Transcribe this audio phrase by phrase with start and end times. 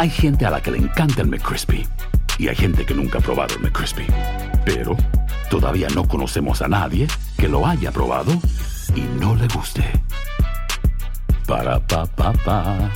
[0.00, 1.86] Hay gente a la que le encanta el McCrispy
[2.38, 4.06] y hay gente que nunca ha probado el McCrispy.
[4.64, 4.96] Pero
[5.50, 7.06] todavía no conocemos a nadie
[7.36, 8.32] que lo haya probado
[8.94, 9.84] y no le guste.
[11.46, 12.90] Para pa pa pa.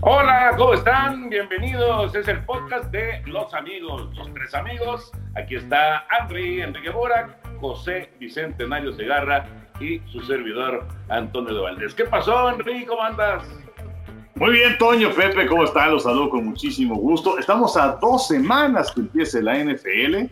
[0.00, 1.28] Hola, ¿cómo están?
[1.28, 2.14] Bienvenidos.
[2.14, 5.10] Es el podcast de Los Amigos, los tres amigos.
[5.34, 9.46] Aquí está Henry Enrique Borac, José Vicente Mario Segarra
[9.80, 11.94] y su servidor Antonio de Valdés.
[11.94, 12.84] ¿Qué pasó, Henry?
[12.84, 13.44] ¿Cómo andas?
[14.34, 15.90] Muy bien, Toño, Pepe, ¿cómo están?
[15.90, 17.38] Los saludo con muchísimo gusto.
[17.38, 20.30] Estamos a dos semanas que empiece la NFL.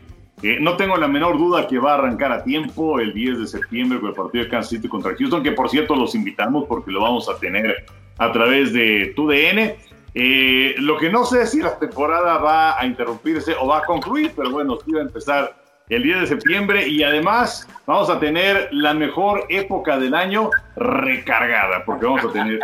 [0.60, 3.98] No tengo la menor duda que va a arrancar a tiempo el 10 de septiembre
[3.98, 7.00] con el partido de Kansas City contra Houston, que por cierto los invitamos porque lo
[7.00, 7.84] vamos a tener
[8.18, 9.74] a través de TUDN.
[10.14, 13.84] Eh, lo que no sé es si la temporada va a interrumpirse o va a
[13.84, 18.18] concluir, pero bueno, sí va a empezar el 10 de septiembre y además vamos a
[18.18, 22.60] tener la mejor época del año recargada, porque vamos a tener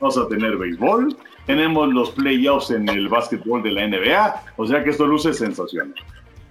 [0.00, 1.16] vamos a tener béisbol,
[1.46, 5.94] tenemos los playoffs en el básquetbol de la NBA, o sea que esto luce sensacional.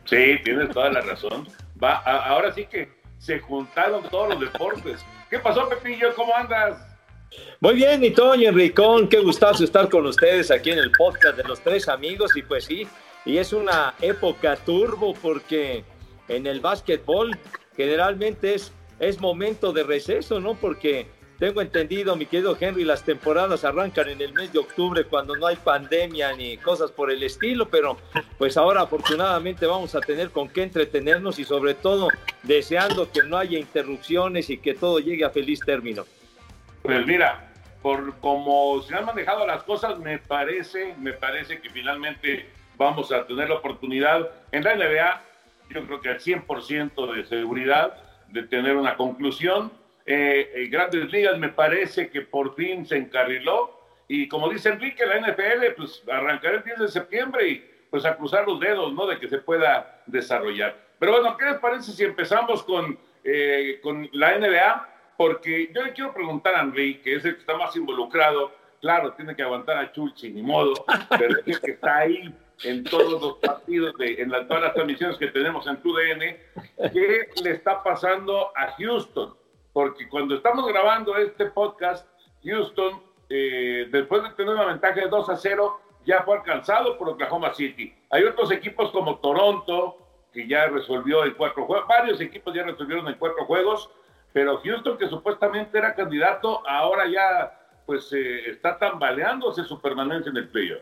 [0.06, 1.48] Sí, tienes toda la razón.
[1.82, 5.06] Va, a- ahora sí que se juntaron todos los deportes.
[5.30, 6.14] ¿Qué pasó, Pepillo?
[6.16, 6.78] ¿Cómo andas?
[7.62, 11.44] Muy bien, mi Toño Enricón, qué gustazo estar con ustedes aquí en el podcast de
[11.46, 12.88] los tres amigos y pues sí,
[13.26, 15.84] y es una época turbo porque
[16.28, 17.38] en el básquetbol
[17.76, 20.56] generalmente es, es momento de receso, ¿no?
[20.56, 21.08] Porque
[21.40, 25.48] tengo entendido, mi querido Henry, las temporadas arrancan en el mes de octubre cuando no
[25.48, 27.98] hay pandemia ni cosas por el estilo, pero
[28.38, 32.08] pues ahora afortunadamente vamos a tener con qué entretenernos y sobre todo
[32.44, 36.06] deseando que no haya interrupciones y que todo llegue a feliz término.
[36.82, 37.52] Pues mira,
[37.82, 42.48] por como se han manejado las cosas, me parece, me parece que finalmente
[42.78, 45.22] vamos a tener la oportunidad en la NBA,
[45.70, 47.98] yo creo que al 100% de seguridad
[48.30, 49.72] de tener una conclusión.
[50.06, 55.06] Eh, en Grandes Ligas me parece que por fin se encarriló y como dice Enrique,
[55.06, 59.06] la NFL pues arrancará el 10 de septiembre y pues a cruzar los dedos, ¿no?
[59.06, 60.76] De que se pueda desarrollar.
[61.00, 64.90] Pero bueno, ¿qué les parece si empezamos con, eh, con la NBA?
[65.16, 68.52] Porque yo le quiero preguntar a Henry, que es el que está más involucrado,
[68.82, 70.74] claro, tiene que aguantar a Chulchi, ni modo,
[71.10, 72.34] pero es el que está ahí
[72.64, 76.20] en todos los partidos, de, en la- todas las transmisiones que tenemos en TUDN,
[76.94, 79.36] ¿qué le está pasando a Houston?
[79.74, 82.08] Porque cuando estamos grabando este podcast,
[82.44, 87.10] Houston, eh, después de tener una ventaja de 2 a 0, ya fue alcanzado por
[87.10, 87.94] Oklahoma City.
[88.10, 89.98] Hay otros equipos como Toronto,
[90.34, 93.90] que ya resolvió en cuatro juegos, varios equipos ya resolvieron en cuatro juegos,
[94.32, 100.38] pero Houston, que supuestamente era candidato, ahora ya pues eh, está tambaleándose su permanencia en
[100.38, 100.82] el playoff.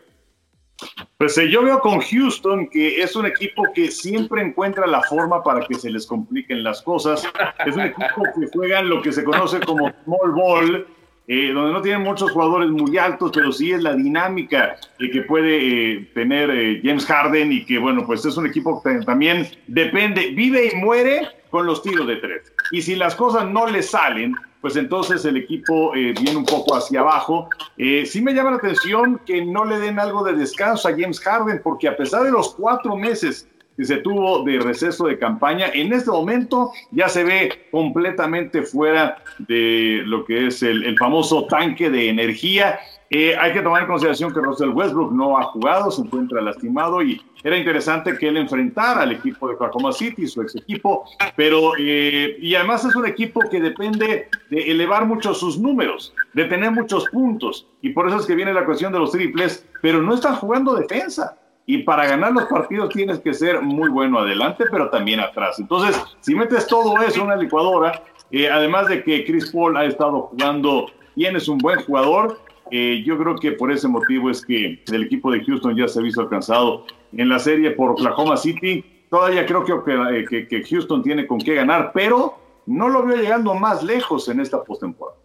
[1.18, 5.44] Pues eh, yo veo con Houston que es un equipo que siempre encuentra la forma
[5.44, 7.24] para que se les compliquen las cosas.
[7.66, 10.88] Es un equipo que juega en lo que se conoce como small ball,
[11.28, 15.22] eh, donde no tienen muchos jugadores muy altos, pero sí es la dinámica eh, que
[15.22, 19.48] puede eh, tener eh, James Harden y que, bueno, pues es un equipo que también
[19.68, 22.52] depende, vive y muere con los tiros de tres.
[22.72, 26.76] Y si las cosas no le salen, pues entonces el equipo eh, viene un poco
[26.76, 27.50] hacia abajo.
[27.78, 31.20] Eh, sí me llama la atención que no le den algo de descanso a James
[31.20, 33.48] Harden, porque a pesar de los cuatro meses
[33.86, 35.68] se tuvo de receso de campaña.
[35.74, 41.46] En este momento ya se ve completamente fuera de lo que es el, el famoso
[41.46, 42.80] tanque de energía
[43.14, 47.04] eh, hay que tomar en consideración que Russell Westbrook no ha jugado, se encuentra lastimado
[47.04, 51.04] y era interesante que él enfrentara al equipo de Oklahoma City, su ex equipo,
[51.36, 56.46] pero eh, y además es un equipo que depende de elevar mucho sus números, de
[56.46, 60.02] tener muchos puntos y por eso es que viene la cuestión de los triples, pero
[60.02, 61.38] no están jugando defensa.
[61.72, 65.58] Y para ganar los partidos tienes que ser muy bueno adelante, pero también atrás.
[65.58, 69.86] Entonces, si metes todo eso en una licuadora, eh, además de que Chris Paul ha
[69.86, 72.42] estado jugando bien, es un buen jugador,
[72.72, 76.00] eh, yo creo que por ese motivo es que el equipo de Houston ya se
[76.00, 78.84] ha visto alcanzado en la serie por Oklahoma City.
[79.10, 83.82] Todavía creo que, que Houston tiene con qué ganar, pero no lo veo llegando más
[83.82, 85.16] lejos en esta postemporada.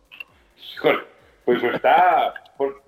[1.44, 2.78] Pues está, porque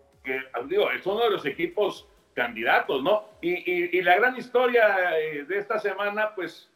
[0.69, 2.07] digo, es uno de los equipos
[2.39, 3.25] candidatos, ¿no?
[3.41, 6.71] Y, y, y, la gran historia eh, de esta semana, pues,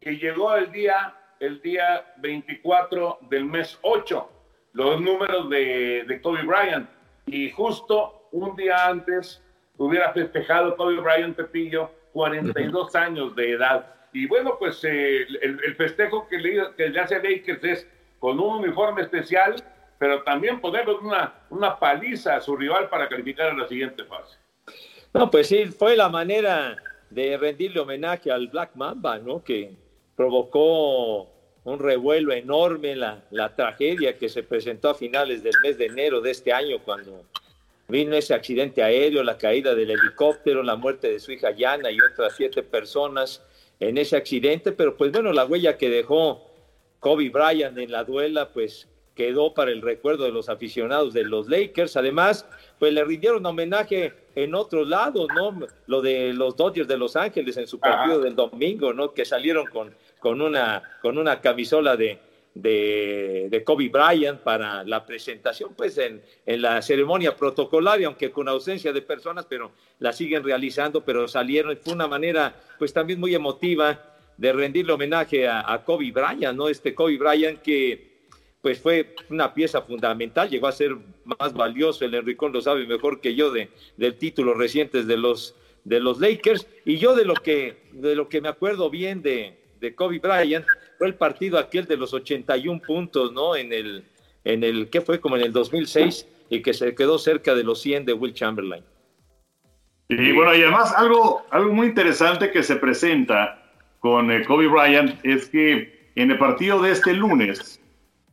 [0.00, 4.30] que llegó el día, el día 24 del mes 8,
[4.74, 6.88] los números de, de Kobe Bryant
[7.26, 9.42] y justo un día antes
[9.76, 13.92] hubiera festejado Kobe Bryant Pepillo 42 años de edad.
[14.12, 17.88] Y bueno, pues eh, el, festejo que le, que le hace Lakers es
[18.20, 19.56] con un uniforme especial,
[19.98, 24.38] pero también ponerle una, una paliza a su rival para calificar a la siguiente fase.
[25.14, 26.76] No, pues sí, fue la manera
[27.10, 29.42] de rendirle homenaje al Black Mamba, ¿no?
[29.42, 29.72] Que
[30.16, 31.30] provocó
[31.64, 36.20] un revuelo enorme, la, la tragedia que se presentó a finales del mes de enero
[36.20, 37.24] de este año cuando
[37.88, 41.98] vino ese accidente aéreo, la caída del helicóptero, la muerte de su hija Yana y
[42.00, 43.42] otras siete personas
[43.80, 46.44] en ese accidente, pero pues bueno, la huella que dejó
[47.00, 48.88] Kobe Bryant en la duela, pues
[49.18, 51.96] quedó para el recuerdo de los aficionados de los Lakers.
[51.96, 52.46] Además,
[52.78, 55.58] pues le rindieron homenaje en otros lados, ¿no?
[55.88, 59.12] Lo de los Dodgers de Los Ángeles en su partido del domingo, ¿no?
[59.12, 62.18] Que salieron con con una, con una camisola de,
[62.54, 68.92] de, Kobe Bryant para la presentación, pues en, en, la ceremonia protocolaria, aunque con ausencia
[68.92, 74.16] de personas, pero la siguen realizando, pero salieron, fue una manera pues también muy emotiva
[74.36, 76.68] de rendirle homenaje a, Kobe Bryant, ¿no?
[76.68, 78.07] Este Kobe Bryant que
[78.62, 83.20] pues fue una pieza fundamental, llegó a ser más valioso, el Enricón lo sabe mejor
[83.20, 87.34] que yo, de, del título recientes de los, de los Lakers, y yo de lo
[87.34, 90.66] que, de lo que me acuerdo bien de, de Kobe Bryant
[90.98, 93.54] fue el partido aquel de los 81 puntos, ¿no?
[93.54, 94.04] En el,
[94.44, 97.80] en el que fue como en el 2006 y que se quedó cerca de los
[97.80, 98.84] 100 de Will Chamberlain.
[100.08, 103.62] Y bueno, y además algo, algo muy interesante que se presenta
[104.00, 107.80] con eh, Kobe Bryant es que en el partido de este lunes,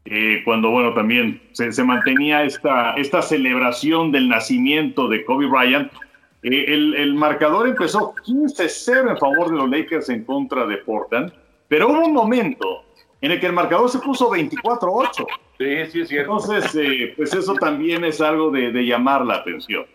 [0.05, 5.91] eh, cuando bueno, también se, se, mantenía esta, esta celebración del nacimiento de Kobe Bryant,
[6.47, 11.33] eh, el, marcador empezó 15-0 en favor de los Lakers en contra de Portland,
[11.67, 12.85] pero hubo un momento
[13.19, 15.25] en el que el marcador se puso 24-8.
[15.57, 16.33] Sí, sí, es cierto.
[16.33, 19.87] Entonces, eh, pues eso también es algo de, llamar la atención.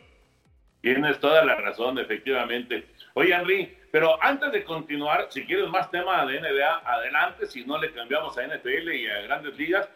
[0.81, 2.85] Tienes toda la razón, efectivamente.
[3.15, 7.79] Oye, Henry, pero antes de continuar, si quieres más tema de NBA, adelante, si no
[7.79, 9.89] le cambiamos a NFL y a grandes ligas,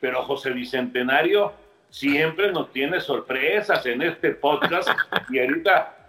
[0.00, 1.52] pero José Bicentenario
[1.90, 4.88] siempre nos tiene sorpresas en este podcast
[5.30, 6.02] y ahorita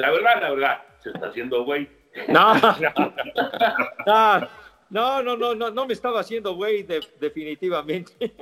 [0.00, 1.86] la verdad, la verdad, se está haciendo güey.
[2.28, 2.54] No,
[4.90, 6.84] no, no, no, no, no me estaba haciendo güey
[7.20, 8.34] definitivamente.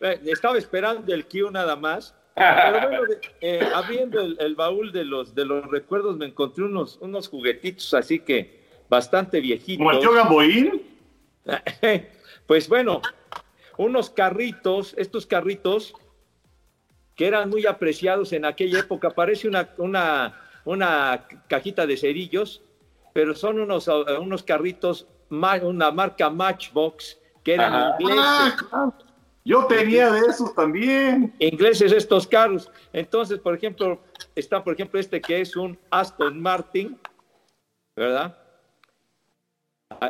[0.24, 2.14] estaba esperando el Q nada más.
[2.34, 3.02] Pero bueno,
[3.40, 8.20] eh, abriendo el, baúl de los, de los recuerdos, me encontré unos, unos juguetitos así
[8.20, 9.78] que bastante viejitos.
[9.78, 10.00] ¿Como el
[12.46, 13.00] Pues bueno,
[13.76, 15.94] unos carritos, estos carritos
[17.14, 19.10] que eran muy apreciados en aquella época.
[19.10, 20.34] Parece una, una
[20.64, 22.62] una cajita de cerillos,
[23.12, 28.54] pero son unos, unos carritos, una marca Matchbox, que eran ingleses.
[29.44, 31.34] Yo tenía de esos también.
[31.38, 32.70] Ingleses estos carros.
[32.92, 34.00] Entonces, por ejemplo,
[34.36, 36.98] está, por ejemplo, este que es un Aston Martin,
[37.96, 38.38] ¿verdad?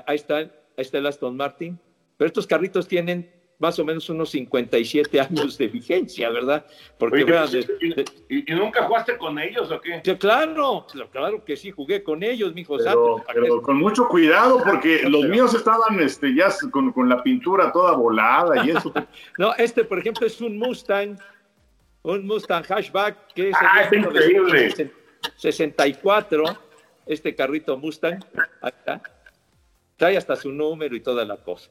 [0.06, 1.78] Ahí está, ahí está el Aston Martin.
[2.16, 3.30] Pero estos carritos tienen
[3.62, 6.66] más o menos unos 57 años de vigencia, ¿verdad?
[6.98, 7.20] Porque
[8.28, 10.02] ¿y, nunca jugaste con ellos o qué?
[10.18, 12.76] claro, claro que sí, jugué con ellos, mi hijo
[13.32, 18.66] pero, con mucho cuidado, porque los míos estaban este, ya con, la pintura toda volada
[18.66, 18.92] y eso.
[19.38, 21.16] no, este, por ejemplo, es un Mustang,
[22.02, 24.90] un Mustang Hashback, que es, ah, es increíble.
[25.36, 26.44] 64,
[27.06, 28.18] este carrito Mustang,
[28.60, 29.00] ahí está.
[29.96, 31.70] Trae hasta su número y toda la cosa.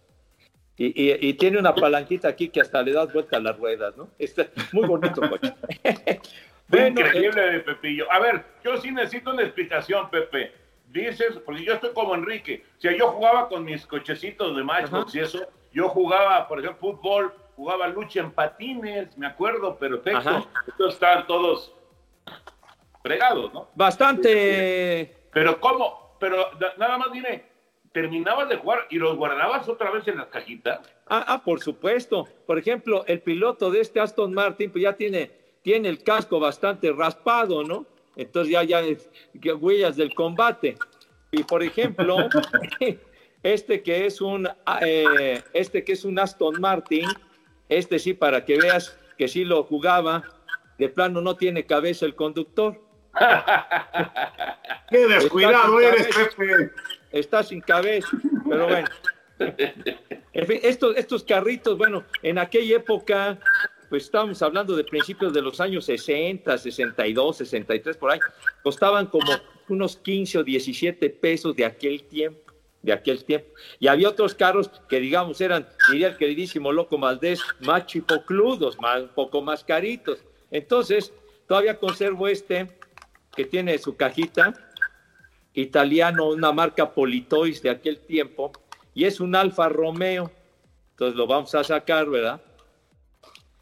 [0.84, 4.10] Y, tiene una palanquita aquí que hasta le das vuelta a las ruedas, ¿no?
[4.18, 5.54] Está muy bonito, coche.
[6.68, 8.12] bueno, Increíble, eh, Pepillo.
[8.12, 10.54] A ver, yo sí necesito una explicación, Pepe.
[10.88, 15.14] dices, porque yo estoy como Enrique, o sea, yo jugaba con mis cochecitos de Matchbox
[15.14, 20.48] y eso, yo jugaba, por ejemplo, fútbol, jugaba lucha en patines, me acuerdo, perfecto.
[20.68, 21.74] Entonces estaban todos
[23.04, 23.70] fregados, ¿no?
[23.76, 25.28] Bastante.
[25.32, 26.16] Pero ¿cómo?
[26.20, 27.51] Pero nada más dime,
[27.94, 30.80] ¿terminabas de jugar y los guardabas otra vez en las cajitas?
[31.08, 32.28] Ah, ah, por supuesto.
[32.46, 35.32] Por ejemplo, el piloto de este Aston Martin, pues ya tiene,
[35.62, 37.86] tiene el casco bastante raspado, ¿no?
[38.16, 39.10] Entonces ya, ya es
[39.60, 40.78] huellas del combate.
[41.32, 42.18] Y por ejemplo,
[43.44, 47.08] este que es un ah, eh, este que es un Aston Martin,
[47.70, 50.24] este sí, para que veas que sí lo jugaba,
[50.78, 52.82] de plano no tiene cabeza el conductor.
[54.90, 56.72] Qué descuidado eres, Pepe.
[57.12, 58.10] Está sin cabeza,
[58.48, 58.88] pero bueno.
[60.34, 63.40] En fin, estos, estos carritos, bueno, en aquella época
[63.92, 68.20] pues estábamos hablando de principios de los años 60, 62, 63, por ahí,
[68.64, 69.30] costaban como
[69.68, 73.50] unos 15 o 17 pesos de aquel tiempo, de aquel tiempo.
[73.82, 79.02] Y había otros carros que, digamos, eran, diría el queridísimo Loco Maldés, más chipocludos, más,
[79.02, 80.24] un poco más caritos.
[80.52, 81.12] Entonces,
[81.46, 82.70] todavía conservo este,
[83.36, 84.54] que tiene su cajita,
[85.54, 88.52] italiano, una marca Politois de aquel tiempo,
[88.94, 90.32] y es un Alfa Romeo.
[90.92, 92.42] Entonces lo vamos a sacar, ¿verdad?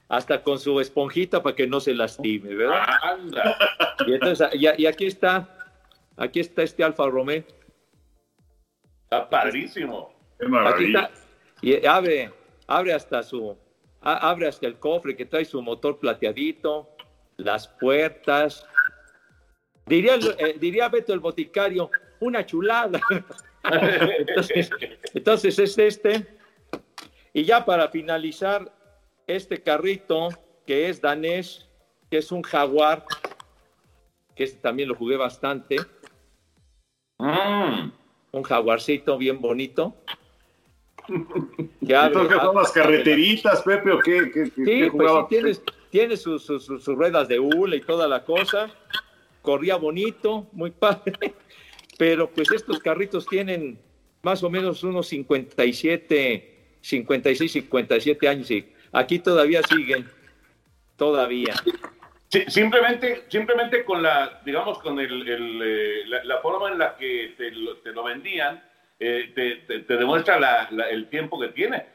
[0.10, 2.86] hasta con su esponjita para que no se lastime, ¿verdad?
[4.08, 5.58] Y, entonces, y, aquí está,
[6.16, 7.44] aquí está este Alfa Romeo.
[9.04, 10.14] Está padrísimo.
[10.66, 11.12] Aquí está,
[11.62, 12.32] y abre,
[12.66, 13.58] abre hasta su,
[14.02, 16.90] abre hasta el cofre que trae su motor plateadito,
[17.36, 18.66] las puertas.
[19.90, 23.02] Diría, eh, diría Beto el boticario, una chulada.
[24.20, 24.70] entonces,
[25.14, 26.40] entonces es este.
[27.34, 28.72] Y ya para finalizar,
[29.30, 30.30] este carrito
[30.66, 31.68] que es danés,
[32.10, 33.06] que es un jaguar,
[34.36, 35.78] que este también lo jugué bastante.
[37.18, 37.92] Mm.
[38.32, 39.96] Un jaguarcito bien bonito.
[41.90, 44.32] Que son las carreteritas, Pepe, o qué?
[44.56, 45.12] sí, pues
[45.56, 48.70] sí, tiene, sus, ruedas de hule y toda la cosa.
[49.50, 51.34] Corría bonito, muy padre.
[51.98, 53.80] Pero pues estos carritos tienen
[54.22, 60.08] más o menos unos 57, 56, 57 años y Aquí todavía siguen,
[60.98, 61.56] todavía.
[62.48, 67.50] simplemente, simplemente con la, digamos, con el, eh, la, forma en la que te
[67.92, 68.64] lo, vendían,
[69.00, 71.88] eh, te, demuestra el tiempo que tiene.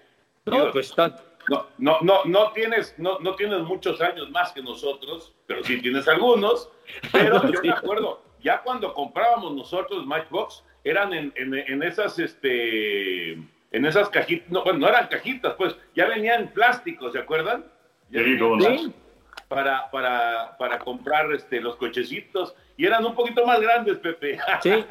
[0.46, 1.22] No, pues está.
[1.48, 5.80] No, no, no, no tienes, no, no tienes muchos años más que nosotros, pero sí
[5.80, 6.68] tienes algunos.
[7.12, 13.38] Pero yo me acuerdo, ya cuando comprábamos nosotros Matchbox, eran en, en esas, este,
[13.74, 17.64] en esas cajitas, no, bueno, no eran cajitas, pues ya venían plásticos, ¿se acuerdan?
[18.12, 18.92] sí,
[19.48, 24.38] para, para, para comprar este, los cochecitos y eran un poquito más grandes, Pepe.
[24.62, 24.84] Sí,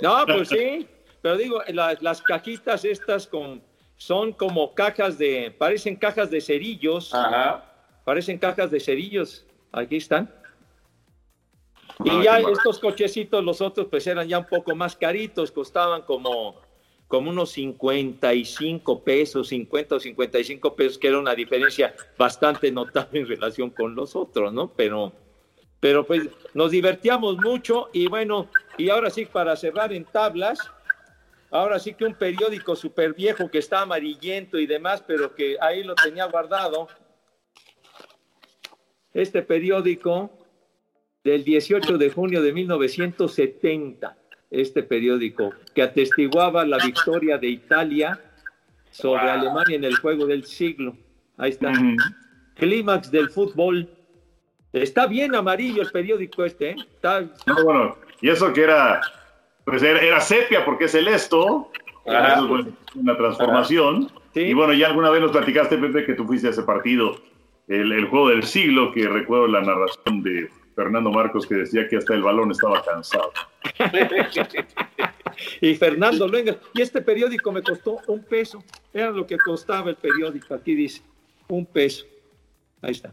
[0.00, 0.86] no, pues sí,
[1.20, 3.60] pero digo, las cajitas estas con,
[3.96, 7.64] son como cajas de, parecen cajas de cerillos, Ajá.
[8.04, 10.32] parecen cajas de cerillos, aquí están.
[12.04, 16.56] Y ya estos cochecitos, los otros, pues eran ya un poco más caritos, costaban como
[17.08, 23.26] como unos 55 pesos, 50 o 55 pesos, que era una diferencia bastante notable en
[23.26, 24.70] relación con los otros, ¿no?
[24.74, 25.12] Pero,
[25.80, 30.58] pero pues nos divertíamos mucho y bueno, y ahora sí, para cerrar en tablas,
[31.50, 35.82] ahora sí que un periódico súper viejo que está amarillento y demás, pero que ahí
[35.82, 36.88] lo tenía guardado.
[39.14, 40.30] Este periódico
[41.24, 44.16] del 18 de junio de 1970
[44.50, 48.20] este periódico, que atestiguaba la victoria de Italia
[48.90, 50.96] sobre Alemania en el juego del siglo.
[51.36, 51.72] Ahí está.
[52.54, 53.88] Clímax del fútbol.
[54.72, 56.76] Está bien amarillo el periódico este, ¿eh?
[56.78, 57.22] Está...
[57.46, 59.00] No, bueno, y eso que era,
[59.64, 61.70] pues era, sepia porque es el esto,
[62.94, 64.10] una transformación.
[64.34, 67.16] Y bueno, ya alguna vez nos platicaste, Pepe, que tú fuiste a ese partido,
[67.66, 70.48] el, el juego del siglo, que recuerdo la narración de
[70.78, 73.32] Fernando Marcos que decía que hasta el balón estaba cansado.
[75.60, 78.62] y Fernando venga y este periódico me costó un peso,
[78.94, 81.02] era lo que costaba el periódico, aquí dice,
[81.48, 82.06] un peso.
[82.80, 83.12] Ahí está.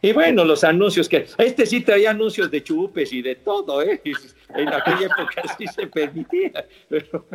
[0.00, 4.00] Y bueno, los anuncios que, este sí traía anuncios de chupes y de todo, ¿eh?
[4.48, 6.66] En aquella época sí se permitía.
[6.88, 7.26] Pero,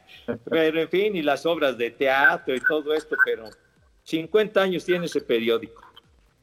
[0.50, 3.44] pero en fin, y las obras de teatro y todo esto, pero
[4.04, 5.87] 50 años tiene ese periódico.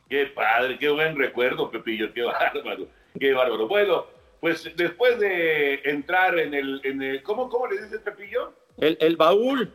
[0.09, 2.88] Qué padre, qué buen recuerdo, Pepillo, qué bárbaro,
[3.19, 3.67] qué bárbaro.
[3.67, 4.05] Bueno,
[4.39, 8.53] pues después de entrar en el, en el ¿cómo, cómo le dices, Pepillo?
[8.77, 9.71] El, el baúl,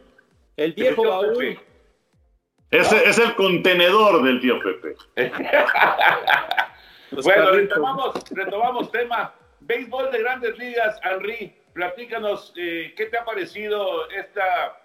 [0.56, 1.58] el viejo baúl.
[2.70, 4.94] Ese es el contenedor del tío Pepe.
[7.24, 14.08] bueno, retomamos, retomamos tema béisbol de grandes ligas, Henry, platícanos, eh, ¿qué te ha parecido
[14.10, 14.80] esta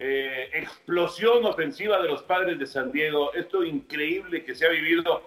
[0.00, 3.32] eh, explosión ofensiva de los padres de San Diego?
[3.34, 5.22] Esto increíble que se ha vivido,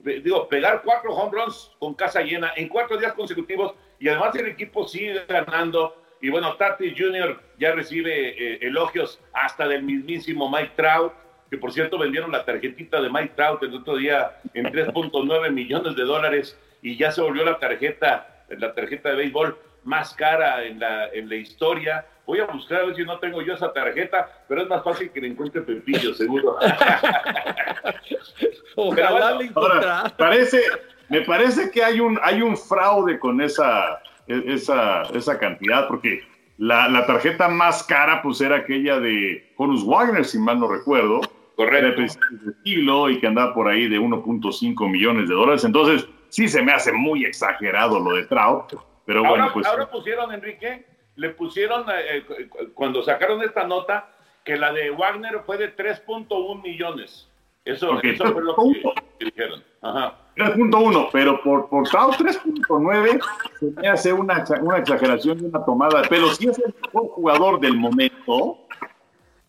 [0.00, 4.46] digo, pegar cuatro home runs con casa llena en cuatro días consecutivos y además el
[4.46, 5.96] equipo sigue ganando.
[6.20, 7.40] Y bueno, Tati Jr.
[7.58, 11.12] ya recibe eh, elogios hasta del mismísimo Mike Trout,
[11.50, 15.96] que por cierto vendieron la tarjetita de Mike Trout el otro día en 3.9 millones
[15.96, 20.78] de dólares y ya se volvió la tarjeta, la tarjeta de béisbol más cara en
[20.78, 22.06] la, en la historia.
[22.26, 25.10] Voy a buscar a ver si no tengo yo esa tarjeta, pero es más fácil
[25.10, 26.56] que le encuentre Pepillo, seguro.
[28.76, 30.62] Ojalá ahora, parece,
[31.08, 36.22] me parece que hay un, hay un fraude con esa, esa, esa cantidad, porque
[36.58, 41.20] la, la, tarjeta más cara pues era aquella de Horus Wagner, si mal no recuerdo.
[41.56, 42.00] Correcto.
[42.00, 42.06] De
[42.52, 45.64] estilo y que andaba por ahí de 1.5 millones de dólares.
[45.64, 48.74] Entonces, sí se me hace muy exagerado lo de Trout.
[49.08, 49.66] Pero ahora, bueno, pues.
[49.66, 50.84] Ahora pusieron, Enrique,
[51.16, 54.10] le pusieron, eh, eh, cuando sacaron esta nota,
[54.44, 57.26] que la de Wagner fue de 3.1 millones.
[57.64, 59.64] Eso, eso fue lo que, dijeron.
[59.80, 63.20] 3.1, pero por, por 3.9
[63.58, 66.28] se me hace una, una exageración y una tomada de pelo.
[66.34, 68.58] Sí es el mejor jugador del momento,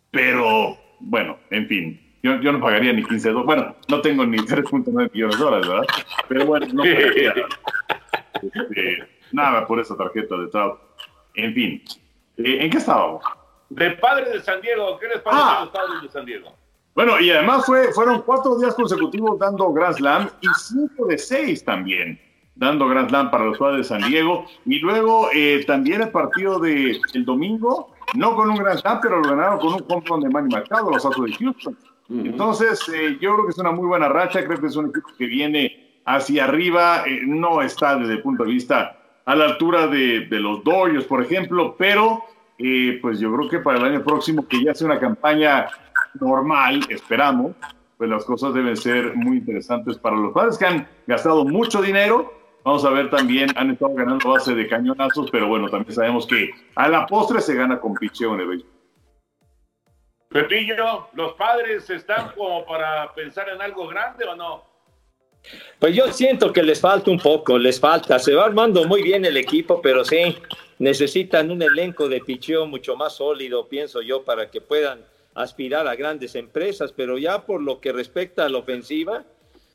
[0.10, 2.16] pero bueno, en fin.
[2.24, 3.46] Yo, yo no pagaría ni 15 dólares.
[3.46, 5.86] Bueno, no tengo ni 3.9 millones de dólares, ¿verdad?
[6.30, 7.34] Pero bueno, no pagaría
[8.42, 10.80] este, nada por esa tarjeta de Trout.
[11.36, 11.84] En fin,
[12.38, 13.24] eh, ¿en qué estábamos?
[13.70, 14.98] De padre de San Diego.
[15.00, 15.60] ¿Qué les parece ah.
[15.62, 16.56] los padres de San Diego?
[16.96, 21.64] Bueno, y además fue, fueron cuatro días consecutivos dando Grand Slam y cinco de seis
[21.64, 22.20] también
[22.60, 24.46] dando Grand Slam para los padres de San Diego.
[24.66, 29.22] Y luego eh, también el partido del el domingo, no con un Grand Slam, pero
[29.22, 31.78] lo ganaron con un home de Manny Machado, los Astros de Houston.
[32.10, 35.10] Entonces, eh, yo creo que es una muy buena racha, creo que es un equipo
[35.18, 38.99] que viene hacia arriba, eh, no está desde el punto de vista
[39.30, 42.26] a la altura de, los Dodgers, por ejemplo, pero
[43.00, 45.68] pues yo creo que para el año próximo, que ya sea una campaña
[46.20, 47.52] normal, esperamos,
[47.96, 52.34] pues las cosas deben ser muy interesantes para los padres que han gastado mucho dinero.
[52.64, 56.50] Vamos a ver también, han estado ganando base de cañonazos, pero bueno, también sabemos que
[56.74, 58.72] a la postre se gana con picheo en el béisbol.
[60.30, 64.69] Pepillo, ¿los padres están como para pensar en algo grande o no?
[65.80, 68.20] Pues yo siento que les falta un poco, les falta.
[68.20, 70.36] Se va armando muy bien el equipo, pero sí,
[70.78, 75.04] necesitan un elenco de picheo mucho más sólido, pienso yo, para que puedan
[75.36, 79.24] aspirar a grandes empresas, pero ya por lo que respecta a la ofensiva,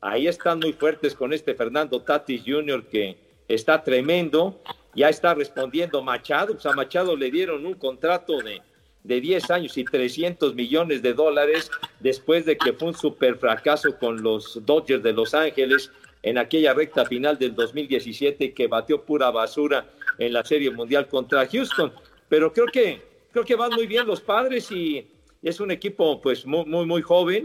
[0.01, 2.85] ahí están muy fuertes con este Fernando Tatis Jr.
[2.85, 4.61] que está tremendo,
[4.93, 8.61] ya está respondiendo Machado, pues a Machado le dieron un contrato de,
[9.05, 13.97] de 10 años y 300 millones de dólares después de que fue un super fracaso
[13.99, 15.91] con los Dodgers de Los Ángeles
[16.23, 19.87] en aquella recta final del 2017 que batió pura basura
[20.17, 21.93] en la Serie Mundial contra Houston.
[22.27, 22.99] Pero creo que
[23.31, 25.05] creo que van muy bien los padres y
[25.43, 27.43] es un equipo pues muy, muy, joven.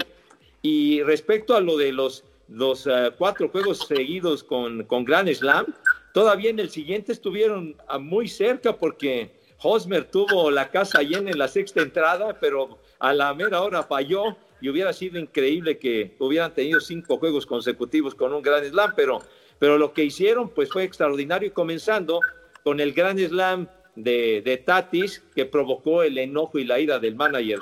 [0.62, 5.66] Y respecto a lo de los, los eh, cuatro juegos seguidos con, con Grand Slam,
[6.14, 11.48] todavía en el siguiente estuvieron muy cerca porque Hosmer tuvo la casa llena en la
[11.48, 16.80] sexta entrada, pero a la mera hora falló y hubiera sido increíble que hubieran tenido
[16.80, 19.22] cinco juegos consecutivos con un Grand Slam, pero,
[19.58, 22.20] pero lo que hicieron pues fue extraordinario, comenzando
[22.62, 27.60] con el Grand Slam de, Tatis que provocó el enojo y la ira del manager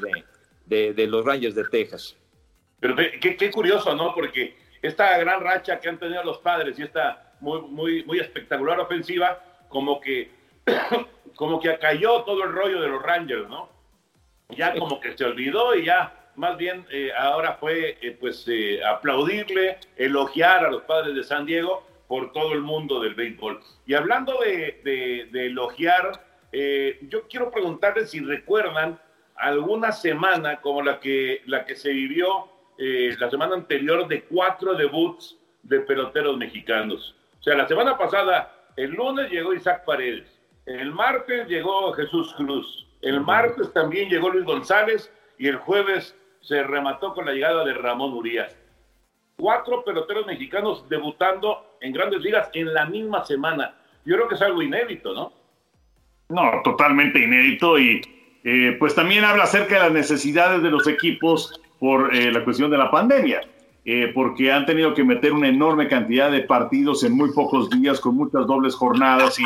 [0.67, 2.17] de, de, los Rangers de Texas.
[2.81, 4.15] Pero qué, curioso, ¿no?
[4.15, 8.79] Porque esta gran racha que han tenido los padres y esta muy, muy, muy espectacular
[8.79, 10.31] ofensiva, como que,
[11.38, 13.68] como que cayó todo el rollo de los Rangers, ¿no?
[14.48, 18.81] Ya como que se olvidó y ya más bien eh, ahora fue eh, pues eh,
[18.85, 23.61] aplaudirle, elogiar a los padres de San Diego por todo el mundo del béisbol.
[23.87, 26.24] Y hablando de, elogiar,
[27.03, 28.98] yo quiero preguntarles si recuerdan
[29.37, 32.48] alguna semana como la que, la que se vivió
[32.79, 37.14] la semana anterior de cuatro debuts de peloteros mexicanos.
[37.38, 40.38] O sea, la semana pasada, el lunes llegó Isaac Paredes,
[40.68, 46.62] el martes llegó Jesús Cruz, el martes también llegó Luis González y el jueves se
[46.62, 48.57] remató con la llegada de Ramón Urias
[49.38, 53.74] cuatro peloteros mexicanos debutando en grandes ligas en la misma semana.
[54.04, 55.33] Yo creo que es algo inédito, ¿no?
[56.28, 58.02] No, totalmente inédito y
[58.44, 62.70] eh, pues también habla acerca de las necesidades de los equipos por eh, la cuestión
[62.70, 63.40] de la pandemia,
[63.85, 68.00] eh, porque han tenido que meter una enorme cantidad de partidos en muy pocos días
[68.00, 69.44] con muchas dobles jornadas y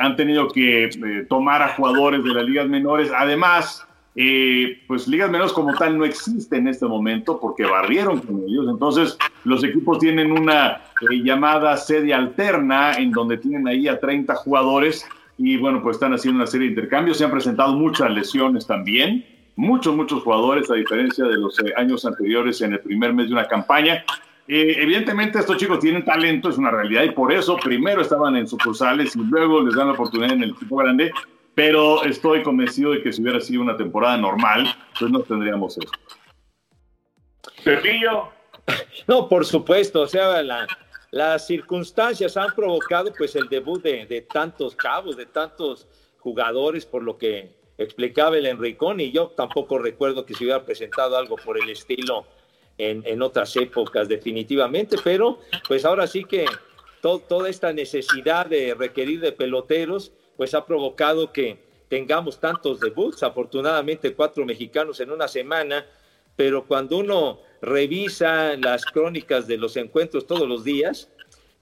[0.00, 0.90] han tenido que
[1.28, 3.10] tomar a jugadores de las ligas menores.
[3.14, 8.42] Además, Eh, pues ligas menores como tal no existe en este momento porque barrieron con
[8.46, 8.66] ellos.
[8.68, 14.34] Entonces, los equipos tienen una eh, llamada sede alterna en donde tienen ahí a 30
[14.34, 15.06] jugadores
[15.38, 17.16] y bueno, pues están haciendo una serie de intercambios.
[17.18, 19.24] Se han presentado muchas lesiones también.
[19.56, 23.32] Muchos, muchos jugadores, a diferencia de los eh, años anteriores en el primer mes de
[23.32, 24.04] una campaña.
[24.48, 29.14] Evidentemente estos chicos tienen talento, es una realidad, y por eso primero estaban en sucursales
[29.16, 31.12] y luego les dan la oportunidad en el equipo grande
[31.54, 34.66] pero estoy convencido de que si hubiera sido una temporada normal,
[34.98, 35.90] pues no tendríamos eso.
[37.64, 38.30] Pepillo.
[39.08, 40.40] No, por supuesto, o sea,
[41.10, 45.88] las circunstancias han provocado pues el debut de, tantos cabos, de tantos
[46.20, 51.16] jugadores, por lo que explicaba el Enricón, y yo tampoco recuerdo que se hubiera presentado
[51.16, 52.24] algo por el estilo
[52.82, 56.46] en, en otras épocas, definitivamente, pero pues ahora sí que
[57.00, 64.14] toda esta necesidad de requerir de peloteros, pues ha provocado que tengamos tantos debuts, afortunadamente
[64.14, 65.84] cuatro mexicanos en una semana,
[66.36, 71.10] pero cuando uno revisa las crónicas de los encuentros todos los días,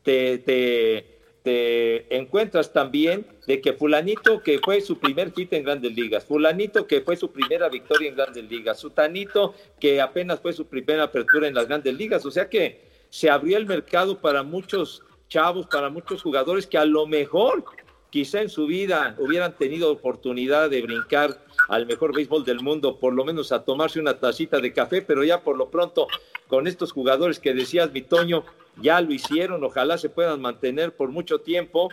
[0.02, 6.24] te, te, encuentras también de que fulanito que fue su primer hit en grandes ligas,
[6.24, 11.04] fulanito que fue su primera victoria en grandes ligas, sutanito que apenas fue su primera
[11.04, 15.66] apertura en las grandes ligas, o sea que se abrió el mercado para muchos chavos,
[15.66, 17.64] para muchos jugadores que a lo mejor
[18.10, 23.14] quizá en su vida hubieran tenido oportunidad de brincar al mejor béisbol del mundo, por
[23.14, 26.08] lo menos a tomarse una tacita de café, pero ya por lo pronto
[26.48, 28.44] con estos jugadores que decías, mi Toño,
[28.82, 31.88] ya lo hicieron, ojalá se puedan mantener por mucho tiempo.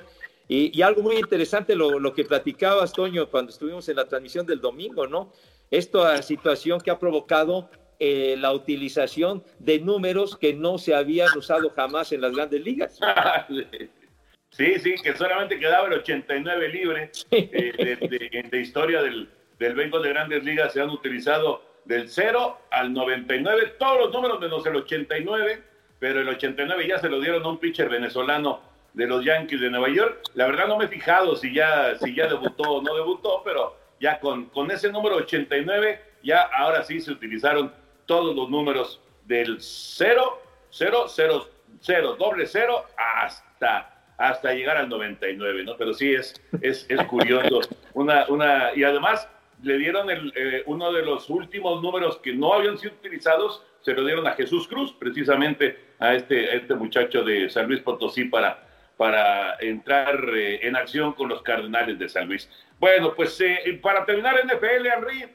[0.50, 5.06] Y, algo muy interesante lo, que platicabas, Toño, cuando estuvimos en la transmisión del domingo,
[5.06, 5.32] ¿no?
[5.70, 11.70] Esta situación que ha provocado eh, la utilización de números que no se habían usado
[11.72, 13.00] jamás en las grandes ligas.
[14.50, 19.30] Sí, sí, que solamente quedaba el 89 libre eh, de, historia del,
[19.60, 20.74] del béisbol de grandes ligas.
[20.74, 25.62] Se han utilizado del 0 al 99, todos los números menos el 89,
[26.00, 28.62] pero el 89 ya se lo dieron a un pitcher venezolano
[28.94, 30.22] de los Yankees de Nueva York.
[30.34, 33.78] La verdad no me he fijado si ya, si ya debutó o no debutó, pero
[34.00, 37.72] ya con, con ese número 89, ya ahora sí se utilizaron
[38.06, 45.64] todos los números del 0, 0, 0, 0, doble 0 hasta hasta llegar al 99,
[45.64, 45.78] ¿no?
[45.78, 47.62] Pero sí es, es, es curioso.
[47.94, 49.28] Una, una, y además
[49.64, 53.94] le dieron el, eh, uno de los últimos números que no habían sido utilizados, se
[53.94, 58.68] lo dieron a Jesús Cruz, precisamente a este, este muchacho de San Luis Potosí para,
[58.98, 62.48] para entrar eh, en acción con los Cardenales de San Luis.
[62.80, 65.26] Bueno, pues eh, para terminar NFL, Henry,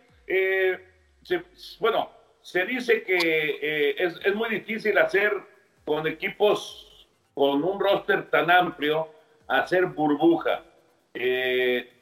[1.80, 5.32] bueno, se dice que es, es muy difícil hacer
[5.84, 6.91] con equipos
[7.34, 9.08] con un roster tan amplio,
[9.48, 10.62] hacer burbuja.
[11.14, 11.92] Eh,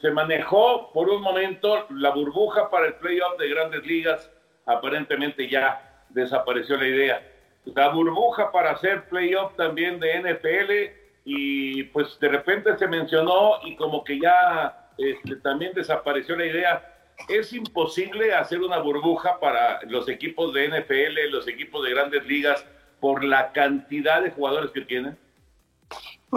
[0.00, 4.30] se, manejó por un momento la burbuja para el playoff de grandes ligas,
[4.66, 7.28] aparentemente ya desapareció la idea.
[7.64, 13.76] La burbuja para hacer playoff también de NFL y pues de repente se mencionó y
[13.76, 16.88] como que ya este, también desapareció la idea.
[17.28, 22.66] Es imposible hacer una burbuja para los equipos de NFL, los equipos de grandes ligas,
[23.02, 25.18] por la cantidad de jugadores que tienen.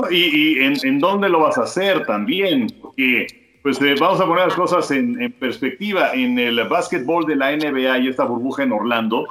[0.10, 4.56] Y, en, dónde lo vas a hacer también, porque pues eh, vamos a poner las
[4.56, 6.13] cosas en, perspectiva.
[6.13, 9.28] En el básquetbol de la NBA y esta burbuja en Orlando,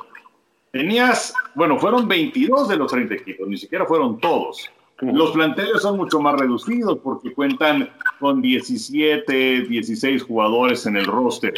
[0.71, 4.71] tenías, bueno, fueron 22 de los 30 equipos, ni siquiera fueron todos.
[5.01, 11.53] Los planteles son mucho más reducidos porque cuentan con 17, 16 jugadores en el roster.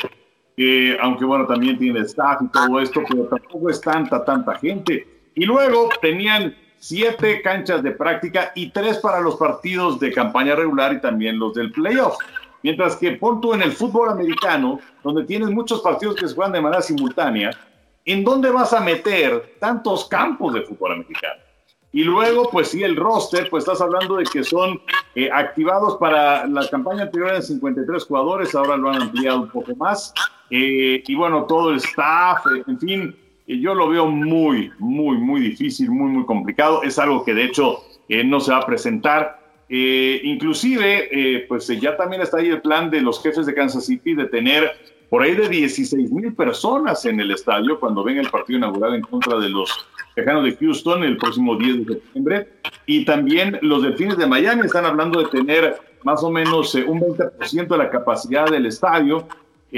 [1.03, 5.16] aunque bueno, también tiene staff y todo esto, pero tampoco es tanta, tanta gente.
[5.37, 10.95] Y luego tenían siete canchas de práctica y tres para los partidos de campaña regular
[10.95, 12.17] y también los del playoff.
[12.63, 16.53] Mientras que pon tú en el fútbol americano, donde tienes muchos partidos que se juegan
[16.53, 17.51] de manera simultánea,
[18.07, 21.43] ¿en dónde vas a meter tantos campos de fútbol americano?
[21.93, 24.81] Y luego, pues sí, el roster, pues estás hablando de que son
[25.15, 29.77] eh, activados para la campaña anterior en 53 jugadores, ahora lo han ampliado un poco
[29.77, 30.15] más.
[30.51, 33.17] Eh, y bueno, todo el staff, eh, en fin,
[33.47, 36.83] y yo lo veo muy, muy, muy difícil, muy, muy complicado.
[36.83, 39.41] Es algo que de hecho eh, no se va a presentar.
[39.69, 43.87] Eh, inclusive, eh, pues ya también está ahí el plan de los jefes de Kansas
[43.87, 44.73] City de tener
[45.09, 49.03] por ahí de 16 mil personas en el estadio cuando venga el partido inaugural en
[49.03, 49.71] contra de los
[50.17, 52.49] Tejanos de Houston el próximo 10 de septiembre.
[52.87, 57.69] Y también los Delfines de Miami están hablando de tener más o menos un 20%
[57.69, 59.29] de la capacidad del estadio.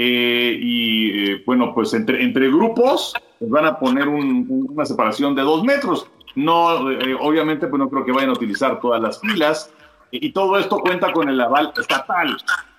[0.01, 6.07] Y bueno, pues entre, grupos pues van a poner una separación de dos metros.
[6.35, 9.73] No, eh, obviamente, pues no creo que vayan a utilizar todas las filas.
[10.11, 12.37] Y, todo esto cuenta con el aval estatal.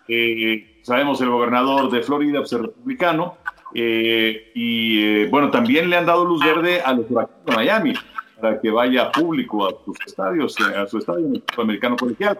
[0.08, 3.36] Eh, sabemos el gobernador de Florida pues, es republicano,
[3.74, 7.94] eh, y eh, bueno, también le han dado luz verde a los huracanes de Miami
[8.40, 11.28] para que vaya público a sus estadios, eh, a su estadio
[11.58, 12.38] americano colegial.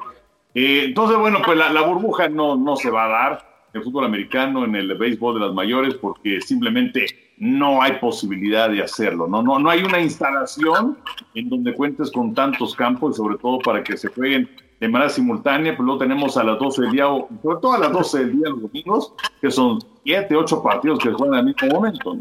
[0.55, 4.75] entonces, bueno, pues la, burbuja no, no se va a dar el fútbol americano, en
[4.75, 7.07] el béisbol de las mayores, porque simplemente
[7.39, 9.27] no hay posibilidad de hacerlo.
[9.27, 10.99] No, no, no hay una instalación
[11.35, 14.49] en donde cuentes con tantos campos y sobre todo para que se jueguen
[14.81, 17.93] de manera simultánea, pues luego tenemos a las 12 del día, sobre todo a las
[17.93, 22.17] 12 del día los domingos, que son 7, 8 partidos que juegan al mismo momento.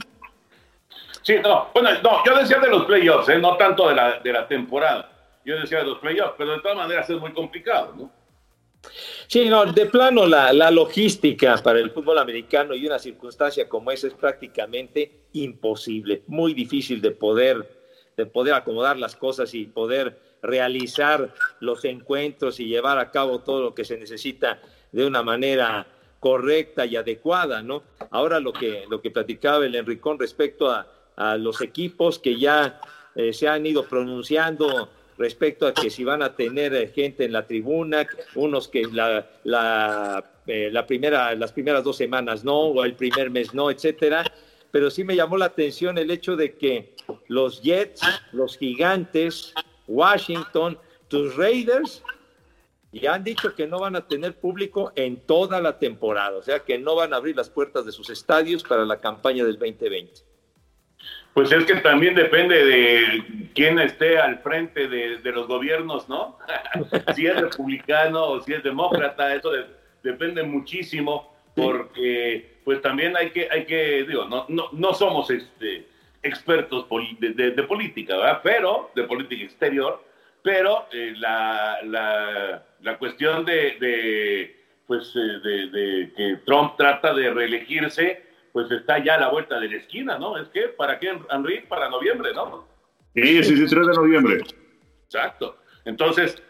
[1.22, 3.40] Sí, no, bueno, no, yo decía de los playoffs, ¿eh?
[3.40, 5.10] no tanto de la, de la temporada.
[5.46, 8.12] Yo decía de los playoffs, pero de todas maneras es muy complicado, ¿no?
[9.32, 13.92] Sí, no, de plano la, la, logística para el fútbol americano y una circunstancia como
[13.92, 17.70] esa es prácticamente imposible, muy difícil de poder,
[18.18, 23.62] de poder acomodar las cosas y poder realizar los encuentros y llevar a cabo todo
[23.62, 24.62] lo que se necesita
[24.92, 25.86] de una manera
[26.20, 27.84] correcta y adecuada, ¿no?
[28.10, 30.88] Ahora lo que, lo que platicaba el Enricón respecto a,
[31.38, 32.80] los equipos que ya
[33.13, 37.34] eh, se han ido pronunciando respecto a que si van a tener eh, gente en
[37.34, 42.84] la tribuna, unos que la, la, eh, la primera, las primeras dos semanas no, o
[42.86, 44.23] el primer mes no, etcétera.
[44.71, 46.95] Pero sí me llamó la atención el hecho de que
[47.27, 48.01] los Jets,
[48.32, 49.53] los Gigantes,
[49.88, 50.77] Washington,
[51.10, 52.01] tus Raiders,
[52.93, 56.60] ya han dicho que no van a tener público en toda la temporada, o sea
[56.60, 60.29] que no van a abrir las puertas de sus estadios para la campaña del 2020.
[61.39, 63.23] Pues es que también depende de
[63.56, 66.38] quién esté al frente de, los gobiernos, ¿no?
[67.15, 69.49] si es republicano o si es demócrata, eso
[70.04, 75.88] depende muchísimo, porque pues también hay que, hay que digo, no, no, no somos este,
[76.23, 76.86] expertos
[77.19, 78.41] de, política, ¿verdad?
[78.43, 80.04] Pero, de política exterior,
[80.43, 81.78] pero eh, la,
[82.82, 89.20] la, cuestión de, pues, eh, de, que Trump trata de reelegirse, pues está ya a
[89.20, 90.38] la vuelta de la esquina, ¿no?
[90.38, 91.62] Es que, ¿para qué, Henry?
[91.62, 92.68] Para noviembre, ¿no?
[93.16, 94.44] Sí, sí, sí, 3 de noviembre.
[95.06, 95.58] Exacto.
[95.86, 96.42] Entonces,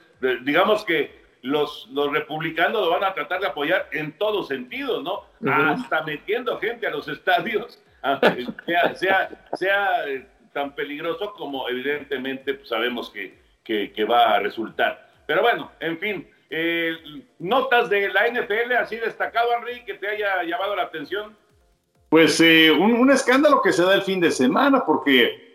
[0.44, 5.26] digamos que los, los republicanos lo van a tratar de apoyar en todos sentidos, ¿no?
[5.52, 7.82] Hasta metiendo gente a los estadios
[8.66, 15.08] sea, sea, sea, eh, tan peligroso como evidentemente pues, sabemos que, que, va a resultar.
[15.28, 16.98] Pero bueno, en fin, eh,
[17.40, 21.38] notas de la NFL así destacado, Henry, que te haya llamado la atención.
[22.10, 25.48] Pues eh, un, escándalo que se da el fin de semana porque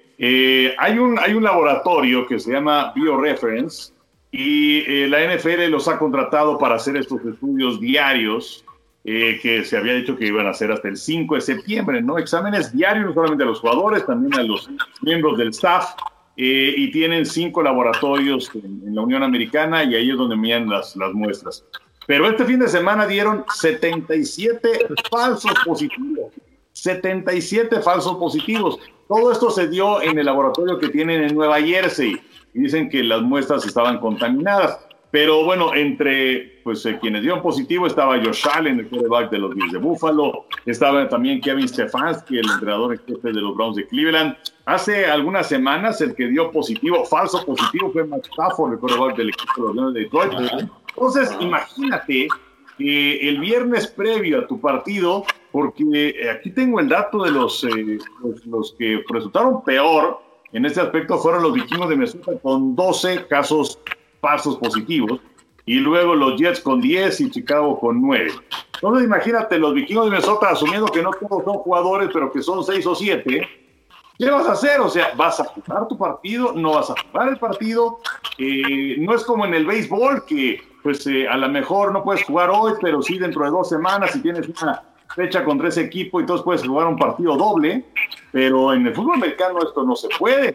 [0.79, 3.93] hay, un, hay un laboratorio que se llama BioReference
[4.31, 8.64] y la NFL los ha contratado para hacer estos estudios diarios
[9.07, 12.17] eh, que se había dicho que iban a hacer hasta el 5 de septiembre, ¿no?
[12.17, 14.71] Exámenes diarios, no solamente a los jugadores, también a los
[15.03, 15.90] miembros del staff,
[16.38, 20.97] eh, y tienen cinco laboratorios en, la Unión Americana y ahí es donde envían las,
[20.97, 21.67] las muestras.
[22.07, 26.33] Pero este fin de semana dieron 77 falsos positivos.
[26.73, 28.79] 77 falsos positivos.
[29.09, 32.21] Todo esto se dio en el laboratorio que tienen en Nueva Jersey
[32.53, 34.79] y dicen que las muestras estaban contaminadas.
[35.11, 39.55] Pero bueno, entre pues, eh, quienes dieron positivo estaba Josh Allen, el quarterback de los
[39.55, 44.37] Bills de Buffalo, estaba también Kevin Stefanski, el entrenador jefe de los Browns de Cleveland.
[44.64, 49.29] Hace algunas semanas el que dio positivo, falso positivo, fue Matt Stafford, el quarterback del
[49.29, 50.69] equipo de los Leones de Detroit.
[50.97, 52.29] Entonces, imagínate
[52.79, 57.65] que el viernes previo a tu partido, porque eh, aquí tengo el dato de los,
[57.65, 60.21] eh, los, los que resultaron peor
[60.53, 63.79] en este aspecto fueron los vikingos de Minnesota con 12 casos
[64.21, 65.21] pasos positivos,
[65.67, 68.31] y luego los Jets con 10 y Chicago con 9.
[68.75, 72.65] Entonces imagínate los vikingos de Minnesota asumiendo que no todos son jugadores, pero que son
[72.65, 73.49] 6 o 7.
[74.19, 74.81] ¿Qué vas a hacer?
[74.81, 76.53] O sea, ¿vas a jugar tu partido?
[76.53, 77.99] ¿No vas a jugar el partido?
[78.39, 82.23] Eh, no es como en el béisbol que pues eh, a lo mejor no puedes
[82.25, 84.83] jugar hoy, pero sí dentro de dos semanas si tienes una
[85.16, 87.87] fecha con tres equipos, entonces puedes jugar un partido doble,
[88.31, 90.49] pero en el fútbol americano esto no se puede.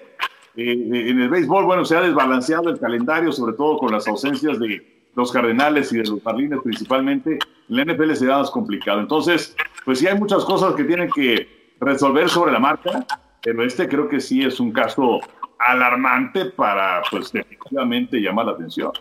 [0.56, 4.60] Eh, en el béisbol, bueno, se ha desbalanceado el calendario, sobre todo con las ausencias
[4.60, 7.40] de los Cardenales y de los Marlines principalmente.
[7.68, 9.00] En la NFL se da más complicado.
[9.00, 13.04] Entonces, pues sí hay muchas cosas que tienen que resolver sobre la marca,
[13.42, 15.22] pero este creo que sí es un caso
[15.60, 18.92] alarmante para, pues, definitivamente llamar la atención.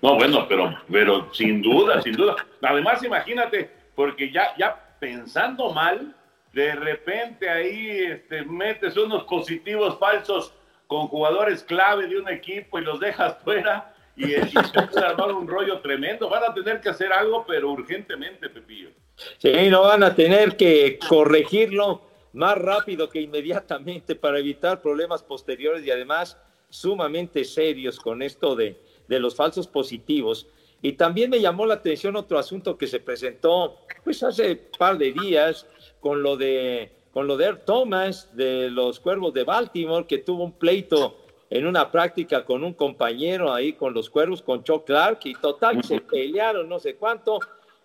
[0.00, 2.36] No, bueno, pero, pero sin duda, sin duda.
[2.62, 6.14] Además, imagínate, porque ya, ya pensando mal,
[6.52, 10.54] de repente ahí este, metes unos positivos falsos
[10.86, 15.46] con jugadores clave de un equipo y los dejas fuera y, se puede armar un
[15.46, 16.28] rollo tremendo.
[16.28, 18.90] Van a tener que hacer algo, pero urgentemente, Pepillo.
[19.38, 25.84] Sí, no van a tener que corregirlo más rápido que inmediatamente para evitar problemas posteriores
[25.84, 26.36] y además
[26.70, 30.46] sumamente serios con esto de, de los falsos positivos.
[30.80, 35.12] Y también me llamó la atención otro asunto que se presentó pues hace par de
[35.12, 35.66] días
[36.00, 40.44] con lo de con lo de Earl Thomas de los Cuervos de Baltimore que tuvo
[40.44, 41.16] un pleito
[41.50, 45.82] en una práctica con un compañero ahí con los Cuervos con Chuck Clark y total
[45.82, 47.40] se pelearon no sé cuánto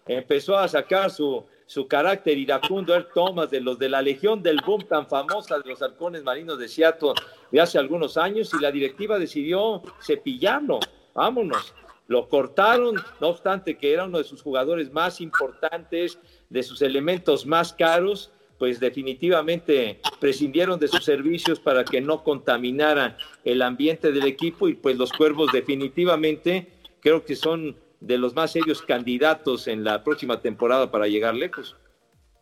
[0.06, 4.60] empezó a sacar su su carácter iracundo Earl Thomas de los de la Legión del
[4.66, 7.14] Boom tan famosa de los halcones marinos de Seattle
[7.52, 10.80] de hace algunos años y la directiva decidió cepillarlo.
[11.14, 11.74] Vámonos.
[12.08, 17.46] Lo cortaron, no obstante que era uno de sus jugadores más importantes, de sus elementos
[17.46, 24.26] más caros, pues definitivamente prescindieron de sus servicios para que no contaminara el ambiente del
[24.26, 29.84] equipo y pues los cuervos definitivamente creo que son de los más serios candidatos en
[29.84, 31.78] la próxima temporada para llegar lejos.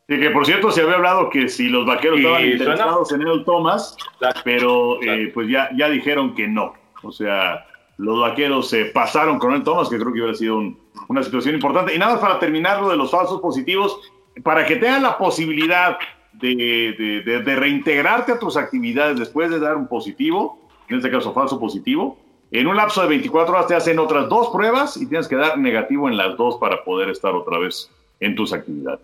[0.08, 3.46] Y que por cierto se había hablado que si los vaqueros estaban interesados en el
[3.46, 3.96] Thomas,
[4.44, 6.74] pero eh, pues ya, ya dijeron que no.
[7.04, 7.66] O sea,
[7.98, 10.60] los vaqueros se pasaron con el Thomas, que creo que hubiera sido
[11.08, 11.96] una situación importante.
[11.96, 14.00] Y nada más para terminar lo de los falsos positivos,
[14.44, 15.98] para que tengan la posibilidad
[16.34, 21.60] de, de, reintegrarte a tus actividades después de dar un positivo, en este caso falso
[21.60, 22.18] positivo,
[22.60, 25.58] en un lapso de 24 horas te hacen otras dos pruebas y tienes que dar
[25.58, 29.00] negativo en las dos para poder estar otra vez en tus actividades.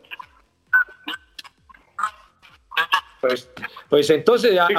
[3.22, 3.50] Pues,
[3.90, 4.76] pues entonces, ahí,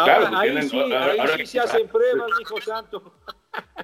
[0.69, 3.15] sí, ahí sí se hacen pruebas, hijo santo.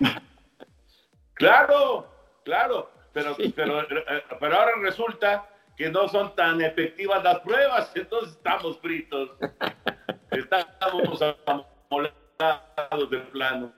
[1.34, 2.06] claro,
[2.44, 8.36] claro, pero, pero, eh, pero ahora resulta que no son tan efectivas las pruebas, entonces
[8.36, 9.30] estamos fritos.
[10.30, 13.72] Estamos amolados de plano.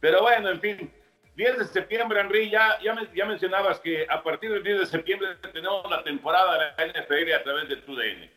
[0.00, 0.90] Pero bueno, en fin,
[1.36, 5.88] 10 de septiembre, Henry, ya, ya, mencionabas que a partir del 10 de septiembre tenemos
[5.90, 8.30] la temporada de la NFL a través de TUDN.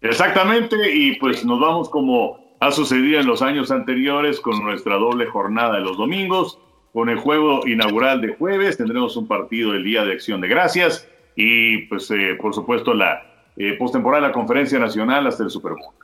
[0.00, 5.26] Exactamente, y pues nos vamos como ha sucedido en los años anteriores con nuestra doble
[5.26, 6.58] jornada de los domingos,
[6.92, 11.08] con el juego inaugural de jueves, tendremos un partido el Día de Acción de Gracias
[11.34, 13.22] y pues eh, por supuesto la
[13.56, 15.94] eh, postemporada de la Conferencia Nacional hasta el Super Bowl.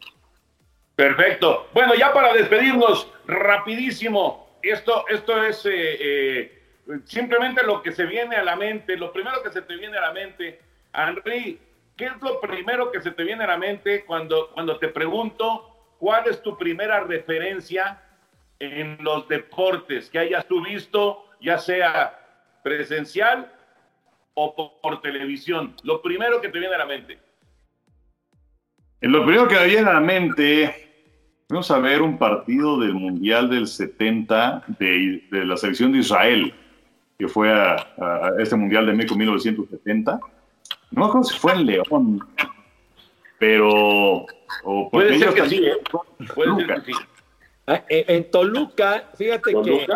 [0.94, 1.68] Perfecto.
[1.72, 6.62] Bueno, ya para despedirnos, rapidísimo, esto, esto es eh,
[7.04, 10.02] simplemente lo que se viene a la mente, lo primero que se te viene a
[10.02, 10.60] la mente,
[10.94, 11.58] Henry,
[11.96, 15.72] ¿qué es lo primero que se te viene a la mente cuando, cuando te pregunto
[16.02, 18.02] ¿cuál es tu primera referencia
[18.58, 22.18] en los deportes que hayas tú visto, ya sea
[22.64, 23.52] presencial
[24.34, 25.76] o por, televisión?
[25.84, 27.20] Lo primero que te viene a la mente.
[29.00, 30.91] Lo primero que me viene a la mente,
[31.52, 36.54] vamos a ver un partido del Mundial del 70 de, la selección de Israel,
[37.18, 40.18] que fue a, este Mundial de México 1970.
[40.92, 42.26] No me si fue en León,
[43.38, 44.24] pero
[44.90, 45.76] Puede ser que sí, ¿eh?
[46.34, 46.98] Puede ser que sí.
[47.66, 49.86] Ah, en Toluca, fíjate que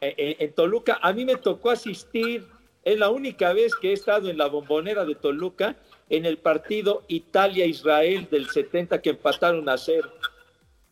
[0.00, 2.46] eh, eh, en Toluca a mí me tocó asistir,
[2.84, 5.74] es la única vez que he estado en la bombonera de Toluca
[6.10, 10.10] en el partido Italia-Israel del 70 que empataron a cero.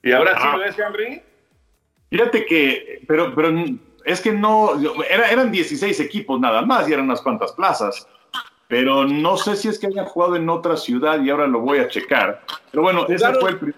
[0.03, 1.23] ¿Y ahora sí lo ves, Henry?
[2.11, 3.53] Fíjate que, pero, pero
[4.05, 4.73] es que no,
[5.09, 8.07] era, eran 16 equipos nada más y eran unas cuantas plazas
[8.69, 11.79] pero no sé si es que hayan jugado en otra ciudad y ahora lo voy
[11.79, 12.43] a checar.
[12.71, 13.77] Pero bueno, jugaron, ese fue el primer.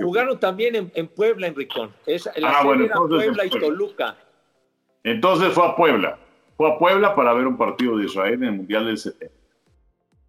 [0.00, 1.92] Jugaron también en, en Puebla, Enricón.
[2.06, 4.16] Esa, la ah, bueno, era Puebla y Toluca.
[5.04, 6.18] Entonces fue a Puebla.
[6.56, 9.34] Fue a Puebla para ver un partido de Israel en el Mundial del 70.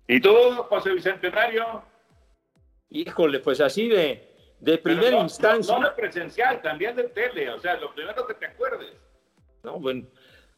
[0.08, 0.34] ¿Y tú,
[0.70, 1.84] José Bicentenario?
[2.90, 4.29] Híjole, pues así de,
[4.60, 5.78] de primera instancia.
[5.78, 7.50] No, de presencial, también de tele.
[7.52, 8.94] O sea, lo primero que te acuerdes.
[9.64, 10.06] No, bueno.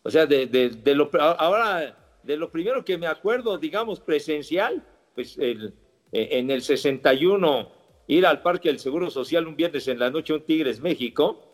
[0.04, 1.10] O sea, de, de, de lo.
[1.20, 4.84] Ahora de lo primero que me acuerdo, digamos, presencial,
[5.16, 5.74] pues el,
[6.12, 7.72] eh, en el 61
[8.08, 11.48] ir al Parque del Seguro Social un viernes en la noche un Tigres México,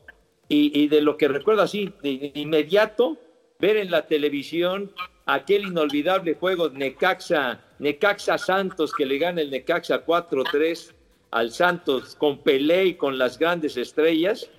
[0.49, 3.17] y, de lo que recuerdo así, de inmediato,
[3.59, 4.93] ver en la televisión
[5.25, 10.93] aquel inolvidable juego Necaxa, Necaxa Santos, que le gana el Necaxa 4-3
[11.31, 14.49] al Santos con Pelé y con las grandes estrellas,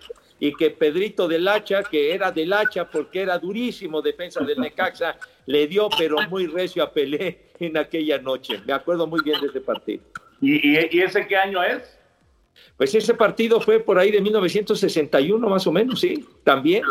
[0.40, 5.16] y que Pedrito del Hacha, que era del Hacha porque era durísimo defensa del Necaxa,
[5.46, 8.60] le dio pero muy recio a Pelé en aquella noche.
[8.66, 10.02] Me acuerdo muy bien de ese partido.
[10.40, 11.98] ¿Y, ese qué año es?
[12.76, 16.84] Pues ese partido fue por ahí de 1961 más o menos, sí, también.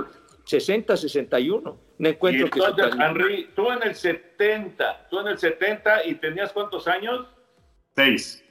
[0.45, 1.77] 60, 61.
[1.99, 2.59] Un encuentro que
[3.03, 7.27] Henry, tú en el 70, tú en el 70 y tenías cuántos años?
[7.95, 8.43] Seis.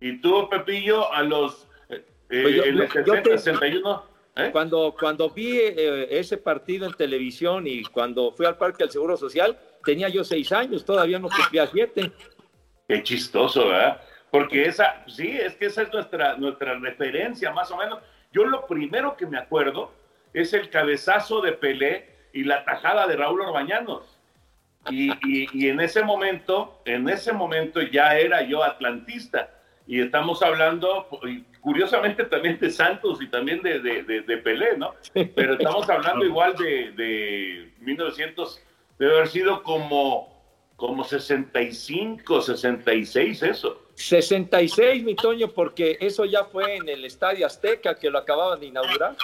[0.00, 4.04] ¿Y tú, Pepillo, a los eh, pues en el 60, 61?
[4.36, 4.50] ¿Eh?
[4.50, 9.16] Cuando, cuando vi eh, ese partido en televisión y cuando fui al Parque del Seguro
[9.16, 12.10] Social, tenía yo seis años, todavía no cumplía siete.
[12.88, 14.00] Qué chistoso, ¿verdad?
[14.30, 18.00] Porque esa, sí, es que esa es nuestra, nuestra referencia, más o menos.
[18.32, 19.92] Yo lo primero que me acuerdo
[20.32, 24.18] es el cabezazo de Pelé y la tajada de Raúl Orbañanos.
[24.90, 29.53] Y, en ese momento, en ese momento ya era yo atlantista.
[29.86, 31.06] Y estamos hablando,
[31.60, 34.94] curiosamente también de Santos y también de, de, Pelé, ¿no?
[35.12, 38.62] Pero estamos hablando igual de, de 1900,
[38.98, 40.42] debe haber sido como,
[40.76, 43.84] como 65, 66 eso.
[43.94, 48.66] 66, mi Toño, porque eso ya fue en el Estadio Azteca que lo acababan de
[48.66, 49.16] inaugurar.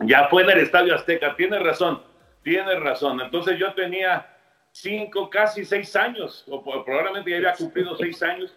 [0.00, 2.02] Ya fue en el Estadio Azteca, tiene razón,
[2.42, 3.20] tiene razón.
[3.20, 4.36] Entonces yo tenía
[4.72, 8.54] cinco, casi seis años, o probablemente ya había cumplido seis años.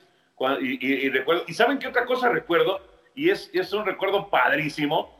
[0.61, 2.81] Y, recuerdo, y saben qué otra cosa recuerdo,
[3.15, 5.17] y es, es un recuerdo padrísimo,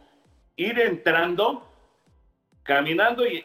[0.56, 1.68] ir entrando,
[2.64, 3.44] caminando y,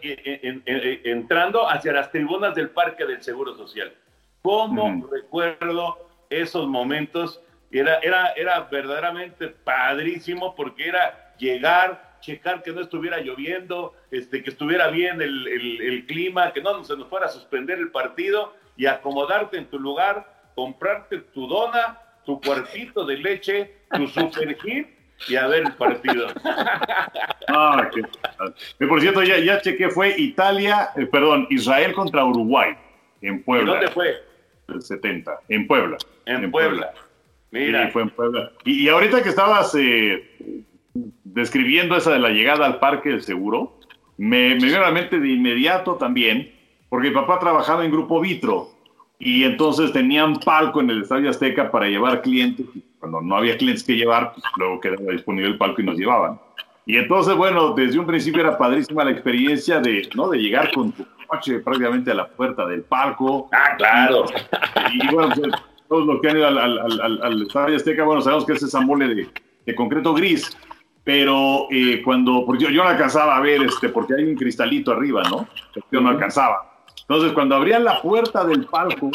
[1.04, 3.94] entrando hacia las tribunas del Parque del Seguro Social.
[4.42, 7.40] ¿Cómo recuerdo esos momentos?
[7.70, 14.50] Era, era, era verdaderamente padrísimo porque era llegar, checar que no estuviera lloviendo, este, que
[14.50, 18.86] estuviera bien el, el, clima, que no se nos fuera a suspender el partido y
[18.86, 24.88] acomodarte en tu lugar, comprarte tu dona, tu cuartito de leche, tu super hit
[25.28, 26.28] y a ver el partido.
[27.46, 28.86] Ah, qué...
[28.86, 32.74] Por cierto, ya, ya chequé, fue Italia, eh, perdón, Israel contra Uruguay,
[33.20, 33.64] en Puebla.
[33.64, 34.14] ¿Y dónde fue?
[34.68, 35.98] El 70, en Puebla.
[36.24, 36.92] En, Puebla.
[37.50, 37.90] Mira.
[37.90, 38.50] fue en Puebla.
[38.64, 40.26] Y, y ahorita que estabas eh,
[41.22, 43.78] describiendo esa de la llegada al Parque del Seguro,
[44.16, 46.52] me, me vino a la mente de inmediato también,
[46.88, 48.73] porque mi papá trabajaba en Grupo Vitro
[49.18, 52.66] y entonces tenían palco en el Estadio Azteca para llevar clientes.
[52.98, 56.40] Cuando no había clientes que llevar, pues luego quedaba disponible el palco y nos llevaban.
[56.86, 60.28] Y entonces, bueno, desde un principio era padrísima la experiencia de, ¿no?
[60.28, 63.48] de llegar con tu coche prácticamente a la puerta del palco.
[63.52, 64.26] Ah, claro.
[64.92, 65.50] Y, bueno, pues,
[65.88, 68.80] todos los que han ido al, al, al, Estadio Azteca, bueno, sabemos que es esa
[68.80, 69.28] mole de,
[69.64, 70.56] de concreto gris
[71.04, 75.22] pero eh, cuando, porque yo, no alcanzaba a ver, este, porque hay un cristalito arriba,
[75.28, 75.46] ¿no?
[75.92, 76.73] Yo no alcanzaba.
[77.08, 79.10] Entonces, cuando abrían la puerta del palco,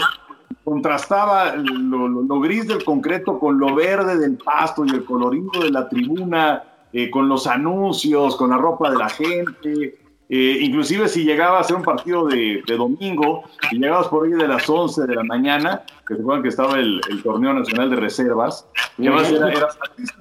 [0.64, 5.90] contrastaba lo, gris del concreto con lo verde del pasto y el colorido de la
[5.90, 6.64] tribuna,
[6.94, 10.00] eh, con los anuncios, con la ropa de la gente,
[10.32, 14.48] eh, inclusive si llegaba a ser un partido de, domingo y llegabas por ahí de
[14.48, 18.68] las 11 de la mañana, que se acuerdan que estaba el, torneo nacional de reservas,
[19.00, 19.68] y además era, era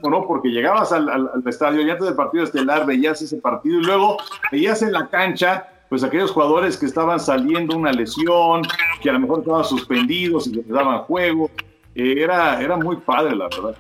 [0.02, 0.26] ¿no?
[0.26, 4.16] Porque llegabas al, al, estadio y antes del partido estelar veías ese partido y luego
[4.50, 8.62] veías en la cancha pues aquellos jugadores que estaban saliendo una lesión,
[9.00, 11.50] que a lo mejor estaban suspendidos y les daban juego.
[11.94, 13.76] Eh, era, era muy padre, la verdad.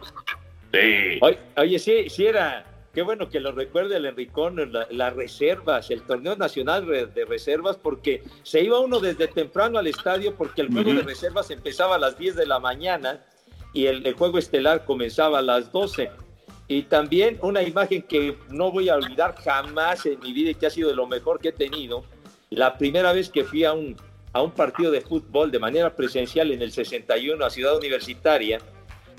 [0.72, 1.18] Sí.
[1.20, 2.64] Oye, oye sí, sí era,
[2.98, 8.24] Qué bueno que lo recuerde el Enricón, las reservas, el torneo nacional de reservas, porque
[8.42, 12.18] se iba uno desde temprano al estadio porque el juego de reservas empezaba a las
[12.18, 13.24] 10 de la mañana
[13.72, 16.10] y el, juego estelar comenzaba a las 12.
[16.68, 20.66] Y también una imagen que no voy a olvidar jamás en mi vida y que
[20.66, 22.04] ha sido de lo mejor que he tenido,
[22.50, 23.96] la primera vez que fui a un,
[24.34, 28.60] a un partido de fútbol de manera presencial en el 61 a Ciudad Universitaria,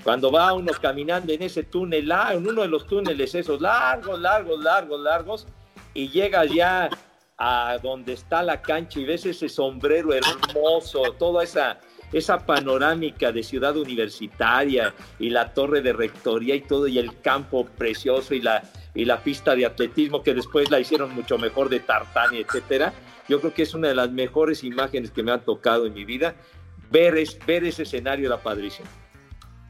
[0.04, 4.62] cuando va uno caminando en ese túnel, en uno de los túneles esos largos, largos,
[4.62, 5.46] largos, largos,
[5.92, 6.88] y llega ya
[7.36, 11.80] a donde está la cancha y ves ese sombrero hermoso, toda esa,
[12.12, 17.66] esa panorámica de ciudad universitaria y la torre de rectoría y todo, y el campo
[17.66, 18.62] precioso y la,
[18.94, 22.92] y la pista de atletismo que después la hicieron mucho mejor de tartán, etcétera.
[23.28, 26.04] Yo creo que es una de las mejores imágenes que me han tocado en mi
[26.04, 26.34] vida.
[26.90, 28.88] Ver, es, ver ese escenario era padrísimo.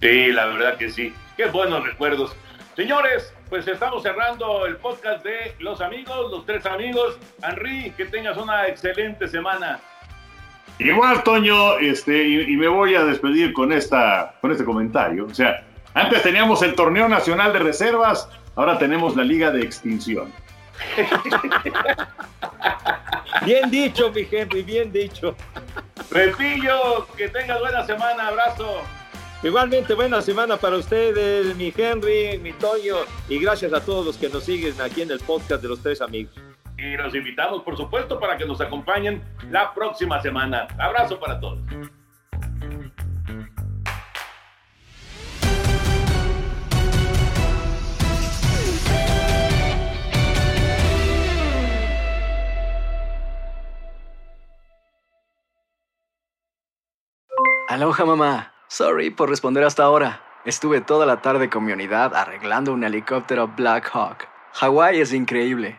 [0.00, 1.12] Sí, la verdad que sí.
[1.36, 2.34] Qué buenos recuerdos.
[2.74, 7.18] Señores, pues estamos cerrando el podcast de Los Amigos, los tres amigos.
[7.42, 9.78] Henry, que tengas una excelente semana.
[10.80, 15.26] Igual, Toño, este, y, me voy a despedir con, esta, con este comentario.
[15.26, 15.62] O sea,
[15.92, 18.26] antes teníamos el torneo nacional de reservas,
[18.56, 20.32] ahora tenemos la liga de extinción.
[23.44, 25.36] bien dicho, mi Henry, bien dicho.
[26.10, 28.80] Repillo, que tengas buena semana, abrazo.
[29.42, 32.96] Igualmente, buena semana para ustedes, mi Henry, mi Toño,
[33.28, 36.00] y gracias a todos los que nos siguen aquí en el podcast de los tres
[36.00, 36.49] amigos.
[36.80, 40.66] Y los invitamos, por supuesto, para que nos acompañen la próxima semana.
[40.78, 41.58] Abrazo para todos.
[57.68, 58.52] Aloha, mamá.
[58.68, 60.22] Sorry por responder hasta ahora.
[60.46, 64.26] Estuve toda la tarde con mi unidad arreglando un helicóptero Black Hawk.
[64.54, 65.78] Hawái es increíble.